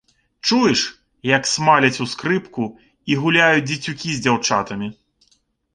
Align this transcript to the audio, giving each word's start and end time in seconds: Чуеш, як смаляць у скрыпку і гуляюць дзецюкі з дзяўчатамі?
Чуеш, 0.45 0.79
як 1.35 1.43
смаляць 1.51 2.01
у 2.07 2.07
скрыпку 2.15 2.63
і 3.13 3.19
гуляюць 3.27 3.65
дзецюкі 3.69 4.09
з 4.19 4.27
дзяўчатамі? 4.27 4.95